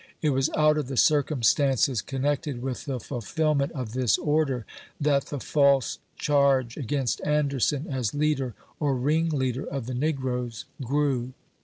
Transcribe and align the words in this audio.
It 0.19 0.31
was 0.31 0.49
out 0.57 0.79
of 0.79 0.87
the 0.87 0.97
circumstances 0.97 2.01
connected 2.01 2.59
with 2.59 2.85
the 2.85 2.99
fulfilment 2.99 3.71
of 3.73 3.93
this 3.93 4.17
order, 4.17 4.65
that 4.99 5.25
the 5.27 5.39
false 5.39 5.99
charge 6.17 6.75
against" 6.75 7.21
Anderson" 7.23 7.85
as 7.87 8.11
leader, 8.11 8.55
or" 8.79 8.95
ringleader," 8.95 9.63
of 9.63 9.85
the 9.85 9.93
negroes, 9.93 10.65
grew. 10.83 11.33